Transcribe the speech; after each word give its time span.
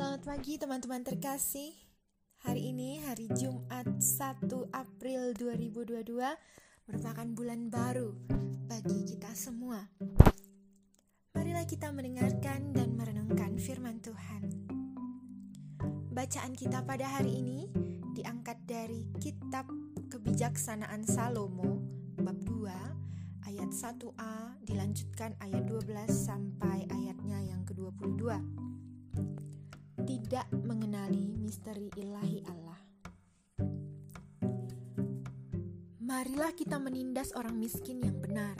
Selamat 0.00 0.24
pagi 0.24 0.56
teman-teman 0.56 1.04
terkasih. 1.04 1.76
Hari 2.48 2.72
ini 2.72 3.04
hari 3.04 3.28
Jumat 3.36 3.84
1 4.00 4.48
April 4.72 5.36
2022 5.36 6.16
Merupakan 6.88 7.28
bulan 7.36 7.68
baru 7.68 8.08
bagi 8.64 9.04
kita 9.04 9.28
semua. 9.36 9.92
Marilah 11.36 11.68
kita 11.68 11.92
mendengarkan 11.92 12.72
dan 12.72 12.96
merenungkan 12.96 13.60
firman 13.60 14.00
Tuhan. 14.00 14.48
Bacaan 16.16 16.56
kita 16.56 16.80
pada 16.80 17.20
hari 17.20 17.36
ini 17.36 17.68
diangkat 18.16 18.56
dari 18.64 19.04
kitab 19.20 19.68
kebijaksanaan 20.08 21.04
Salomo 21.04 21.76
bab 22.16 22.40
2 22.48 23.52
ayat 23.52 23.68
1a 23.68 24.64
dilanjutkan 24.64 25.36
ayat 25.44 25.68
12 25.68 25.92
sampai 26.08 26.88
ayatnya 26.88 27.44
yang 27.44 27.68
ke-22 27.68 28.40
tidak 30.10 30.50
mengenali 30.66 31.30
misteri 31.38 31.86
ilahi 31.94 32.42
Allah. 32.50 32.82
Marilah 36.02 36.50
kita 36.50 36.82
menindas 36.82 37.30
orang 37.38 37.54
miskin 37.54 38.02
yang 38.02 38.18
benar. 38.18 38.58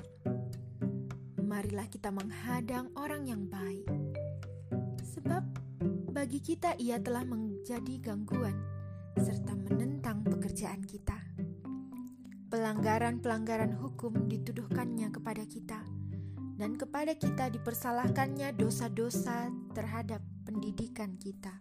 Marilah 1.43 1.91
kita 1.91 2.15
menghadang 2.15 2.95
orang 2.95 3.27
yang 3.27 3.51
baik. 3.51 3.83
Sebab 5.03 5.43
bagi 6.15 6.39
kita 6.39 6.79
ia 6.79 7.03
telah 7.03 7.27
menjadi 7.27 7.99
gangguan 7.99 8.55
serta 9.19 9.51
menentang 9.59 10.23
pekerjaan 10.23 10.87
kita. 10.87 11.19
Pelanggaran-pelanggaran 12.47 13.75
hukum 13.75 14.31
dituduhkannya 14.31 15.11
kepada 15.11 15.43
kita 15.51 15.83
dan 16.61 16.77
kepada 16.77 17.17
kita 17.17 17.49
dipersalahkannya 17.49 18.53
dosa-dosa 18.53 19.49
terhadap 19.73 20.21
pendidikan 20.45 21.17
kita. 21.17 21.57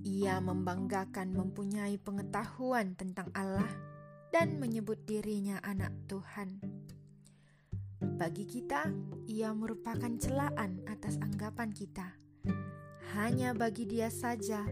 Ia 0.00 0.40
membanggakan 0.40 1.36
mempunyai 1.36 2.00
pengetahuan 2.00 2.96
tentang 2.96 3.28
Allah 3.36 3.68
dan 4.32 4.56
menyebut 4.56 5.04
dirinya 5.04 5.60
anak 5.60 5.92
Tuhan. 6.08 6.56
Bagi 8.00 8.48
kita, 8.48 8.88
ia 9.28 9.52
merupakan 9.52 10.08
celaan 10.16 10.80
atas 10.88 11.20
anggapan 11.20 11.68
kita. 11.68 12.16
Hanya 13.12 13.52
bagi 13.52 13.84
dia 13.84 14.08
saja 14.08 14.64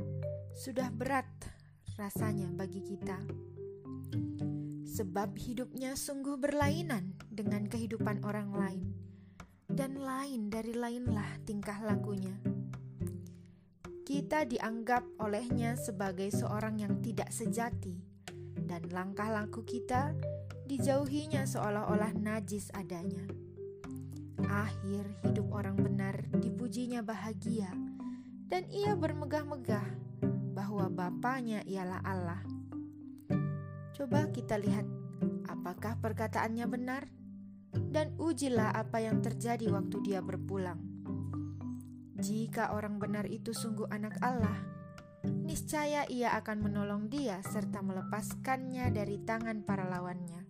sudah 0.57 0.89
berat 0.89 1.29
rasanya 2.01 2.49
bagi 2.57 2.81
kita. 2.81 3.21
Sebab 4.93 5.41
hidupnya 5.41 5.97
sungguh 5.97 6.37
berlainan 6.37 7.17
dengan 7.33 7.65
kehidupan 7.65 8.21
orang 8.29 8.53
lain 8.53 8.93
dan 9.73 9.97
lain 9.97 10.53
dari 10.53 10.77
lainlah 10.77 11.41
tingkah 11.49 11.81
lakunya. 11.81 12.37
Kita 14.05 14.45
dianggap 14.45 15.17
olehnya 15.17 15.81
sebagai 15.81 16.29
seorang 16.29 16.77
yang 16.85 17.01
tidak 17.01 17.33
sejati, 17.33 18.05
dan 18.69 18.85
langkah 18.93 19.33
laku 19.33 19.65
kita 19.65 20.13
dijauhinya 20.69 21.49
seolah-olah 21.49 22.13
najis 22.21 22.69
adanya. 22.77 23.25
Akhir 24.45 25.09
hidup 25.25 25.49
orang 25.57 25.81
benar 25.81 26.21
dipujinya 26.37 27.01
bahagia, 27.01 27.73
dan 28.53 28.69
ia 28.69 28.93
bermegah-megah 28.93 29.89
bahwa 30.53 30.93
Bapaknya 30.93 31.65
ialah 31.65 32.05
Allah. 32.05 32.62
Coba 34.03 34.27
kita 34.35 34.59
lihat, 34.59 34.83
apakah 35.47 35.95
perkataannya 36.03 36.67
benar? 36.67 37.07
dan 37.73 38.13
ujilah 38.19 38.73
apa 38.73 39.05
yang 39.05 39.21
terjadi 39.21 39.69
waktu 39.73 39.97
dia 40.03 40.21
berpulang. 40.25 40.81
Jika 42.19 42.75
orang 42.75 42.99
benar 42.99 43.31
itu 43.31 43.55
sungguh 43.55 43.87
anak 43.95 44.17
Allah, 44.25 44.59
niscaya 45.45 46.03
ia 46.09 46.35
akan 46.35 46.59
menolong 46.67 47.07
dia 47.07 47.39
serta 47.47 47.85
melepaskannya 47.85 48.93
dari 48.93 49.21
tangan 49.25 49.65
para 49.65 49.89
lawannya. 49.89 50.43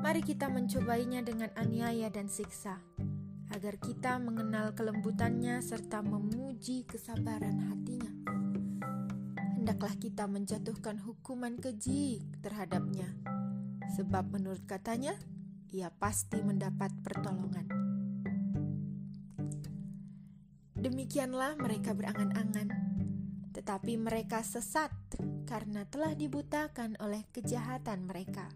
Mari 0.00 0.22
kita 0.22 0.48
mencobainya 0.48 1.20
dengan 1.20 1.50
aniaya 1.58 2.08
dan 2.08 2.30
siksa, 2.30 2.80
agar 3.52 3.76
kita 3.82 4.22
mengenal 4.22 4.72
kelembutannya 4.72 5.60
serta 5.60 6.00
memuji 6.00 6.88
kesabaran 6.88 7.58
hatinya. 7.68 8.19
Hendaklah 9.70 10.02
kita 10.02 10.26
menjatuhkan 10.26 10.98
hukuman 10.98 11.54
keji 11.54 12.26
terhadapnya 12.42 13.06
sebab 13.94 14.26
menurut 14.34 14.66
katanya 14.66 15.14
ia 15.70 15.94
pasti 15.94 16.42
mendapat 16.42 16.90
pertolongan. 17.06 17.70
Demikianlah 20.74 21.54
mereka 21.54 21.94
berangan-angan, 21.94 22.66
tetapi 23.54 23.94
mereka 23.94 24.42
sesat 24.42 24.90
karena 25.46 25.86
telah 25.86 26.18
dibutakan 26.18 26.98
oleh 26.98 27.22
kejahatan 27.30 28.10
mereka. 28.10 28.50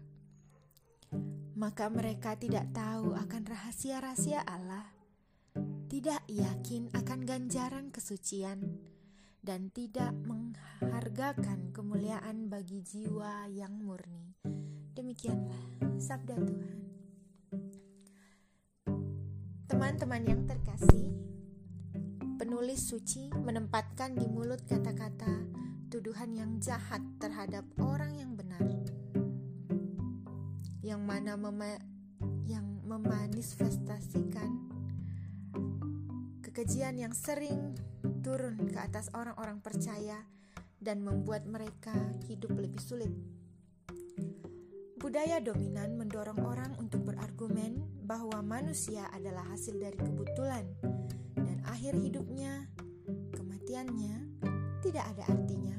Maka 1.55 1.87
mereka 1.87 2.35
tidak 2.35 2.75
tahu 2.75 3.15
akan 3.15 3.43
rahasia-rahasia 3.47 4.43
Allah, 4.43 4.91
tidak 5.87 6.27
yakin 6.27 6.91
akan 6.91 7.23
ganjaran 7.23 7.87
kesucian, 7.87 8.83
dan 9.45 9.69
tidak 9.69 10.09
menghargakan 10.25 11.69
kemuliaan 11.69 12.49
bagi 12.49 12.81
jiwa 12.81 13.45
yang 13.53 13.77
murni. 13.77 14.33
Demikianlah 14.97 15.61
sabda 16.01 16.33
Tuhan. 16.41 16.77
Teman-teman 19.69 20.25
yang 20.25 20.41
terkasih, 20.49 21.13
penulis 22.41 22.89
suci 22.89 23.29
menempatkan 23.37 24.17
di 24.17 24.25
mulut 24.25 24.65
kata-kata 24.65 25.45
tuduhan 25.93 26.33
yang 26.33 26.57
jahat 26.57 27.05
terhadap 27.21 27.69
orang 27.77 28.17
yang 28.17 28.33
benar. 28.33 28.65
Yang 30.81 31.01
mana 31.05 31.37
mema 31.37 31.77
yang 32.49 32.81
memanifestasikan 32.81 34.73
kekejian 36.41 36.97
yang 36.97 37.13
sering 37.13 37.77
turun 38.25 38.57
ke 38.73 38.81
atas 38.81 39.13
orang-orang 39.13 39.61
percaya 39.61 40.17
dan 40.81 41.05
membuat 41.05 41.45
mereka 41.45 41.93
hidup 42.25 42.57
lebih 42.57 42.81
sulit. 42.81 43.13
Budaya 44.97 45.37
dominan 45.37 45.93
mendorong 45.93 46.41
orang 46.41 46.73
untuk 46.81 47.05
berargumen 47.05 47.85
bahwa 48.01 48.41
manusia 48.41 49.05
adalah 49.13 49.45
hasil 49.53 49.77
dari 49.77 50.01
kebetulan 50.01 50.65
dan 51.37 51.61
akhir 51.69 51.93
hidupnya, 52.01 52.65
kematiannya, 53.37 54.41
tidak 54.81 55.05
ada 55.13 55.29
artinya. 55.29 55.77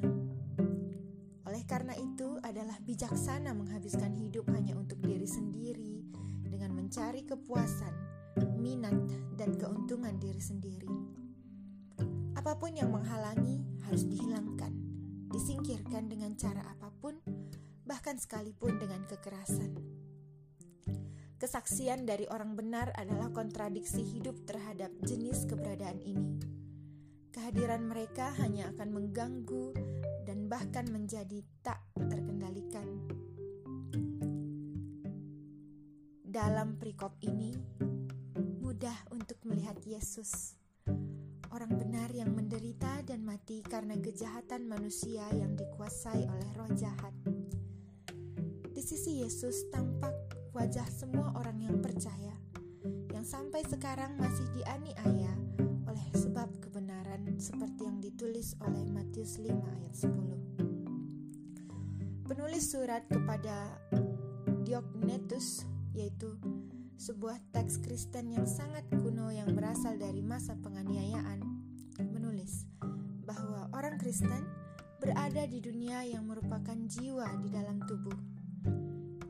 Oleh 1.51 1.67
karena 1.67 1.99
itu, 1.99 2.39
adalah 2.47 2.78
bijaksana 2.78 3.59
menghabiskan 3.59 4.15
hidup 4.15 4.47
hanya 4.55 4.78
untuk 4.78 5.03
diri 5.03 5.27
sendiri 5.27 5.99
dengan 6.47 6.78
mencari 6.78 7.27
kepuasan, 7.27 7.95
minat, 8.63 8.95
dan 9.34 9.51
keuntungan 9.59 10.15
diri 10.23 10.39
sendiri. 10.39 11.16
Apa 12.47 12.62
pun 12.62 12.79
yang 12.79 12.95
menghalangi 12.95 13.59
harus 13.91 14.07
dihilangkan, 14.07 14.71
disingkirkan 15.34 16.07
dengan 16.07 16.39
cara 16.39 16.62
apa 16.62 16.95
pun 16.95 17.19
bahkan 17.83 18.23
sekalipun 18.23 18.79
dengan 18.79 19.03
kekerasan. 19.03 19.75
Kesaksian 21.43 22.07
dari 22.07 22.23
orang 22.31 22.55
benar 22.55 22.95
adalah 22.95 23.34
kontradiksi 23.34 24.07
hidup 24.07 24.47
terhadap 24.47 24.95
jenis 25.03 25.43
keberadaan 25.51 25.99
ini. 26.07 26.39
Kehadiran 27.34 27.83
mereka 27.83 28.31
hanya 28.39 28.71
akan 28.78 28.95
mengganggu 28.95 29.75
dan 30.23 30.47
bahkan 30.47 30.87
menjadi 30.87 31.43
tak 31.67 31.83
terkendalikan. 31.99 33.11
Dalam 36.22 36.78
perikop 36.78 37.19
ini, 37.27 37.59
mudah 38.63 39.10
untuk 39.10 39.42
melihat 39.42 39.83
Yesus, 39.83 40.54
orang 41.56 41.72
benar 41.72 42.12
yang 42.12 42.36
menderita 42.36 43.00
dan 43.08 43.24
mati 43.24 43.64
karena 43.64 43.97
kejahatan 43.97 44.68
manusia 44.68 45.24
yang 45.32 45.56
dikuasai 45.56 46.28
oleh 46.28 46.50
roh 46.53 46.68
jahat 46.76 47.16
sisi 48.86 49.18
Yesus 49.18 49.66
tampak 49.74 50.14
wajah 50.54 50.86
semua 50.86 51.34
orang 51.34 51.58
yang 51.58 51.82
percaya, 51.82 52.30
yang 53.10 53.26
sampai 53.26 53.66
sekarang 53.66 54.14
masih 54.14 54.47
dianiaya 54.54 55.34
oleh 55.91 56.06
sebab 56.14 56.47
kebenaran 56.62 57.26
seperti 57.34 57.82
yang 57.82 57.98
ditulis 57.98 58.54
oleh 58.62 58.86
Matius 58.94 59.42
5 59.42 59.50
ayat 59.50 59.91
10. 59.91 62.30
Penulis 62.30 62.62
surat 62.62 63.03
kepada 63.10 63.74
Diognetus 64.62 65.66
yaitu 65.91 66.38
sebuah 67.06 67.38
teks 67.54 67.86
Kristen 67.86 68.34
yang 68.34 68.50
sangat 68.50 68.82
kuno 68.91 69.30
yang 69.30 69.54
berasal 69.54 69.94
dari 69.94 70.26
masa 70.26 70.58
penganiayaan 70.58 71.38
menulis 72.03 72.66
bahwa 73.22 73.70
orang 73.70 73.94
Kristen 73.94 74.42
berada 74.98 75.47
di 75.47 75.62
dunia 75.62 76.03
yang 76.03 76.26
merupakan 76.26 76.74
jiwa 76.74 77.30
di 77.47 77.48
dalam 77.54 77.78
tubuh 77.86 78.18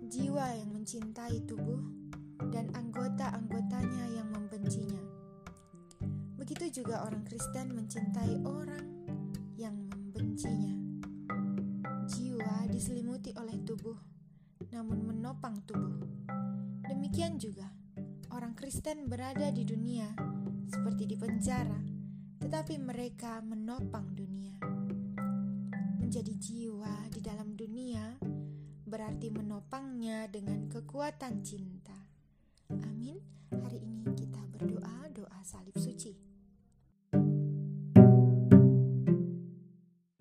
jiwa 0.09 0.57
yang 0.57 0.73
mencintai 0.73 1.45
tubuh 1.45 1.77
dan 2.49 2.73
anggota-anggotanya 2.73 4.09
yang 4.09 4.33
membencinya. 4.33 5.05
Begitu 6.41 6.81
juga 6.81 7.05
orang 7.05 7.29
Kristen 7.29 7.77
mencintai 7.77 8.41
orang 8.49 8.87
yang 9.61 9.77
membencinya. 9.93 10.73
Jiwa 12.09 12.73
diselimuti 12.73 13.37
oleh 13.37 13.61
tubuh, 13.69 14.01
namun 14.73 15.05
menopang 15.05 15.61
tubuh. 15.69 15.96
Demikian 17.27 17.43
juga 17.43 17.67
orang 18.39 18.55
Kristen 18.55 19.11
berada 19.11 19.51
di 19.51 19.67
dunia 19.67 20.15
seperti 20.71 21.11
di 21.11 21.19
penjara, 21.19 21.83
tetapi 22.39 22.79
mereka 22.79 23.43
menopang 23.43 24.15
dunia. 24.15 24.55
Menjadi 25.99 26.31
jiwa 26.39 27.11
di 27.11 27.19
dalam 27.19 27.59
dunia 27.59 28.15
berarti 28.87 29.35
menopangnya 29.35 30.31
dengan 30.31 30.71
kekuatan 30.71 31.43
cinta. 31.43 31.99
Amin. 32.87 33.19
Hari 33.51 33.83
ini 33.83 34.07
kita 34.15 34.47
berdoa 34.47 35.11
doa 35.11 35.43
salib 35.43 35.75
suci. 35.75 36.36